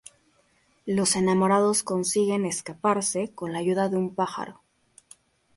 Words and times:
Los 0.87 1.15
enamorados 1.15 1.83
consiguen 1.83 2.47
escaparse 2.47 3.29
con 3.35 3.53
la 3.53 3.59
ayuda 3.59 3.87
de 3.87 3.97
un 3.97 4.15
pájaro. 4.15 4.63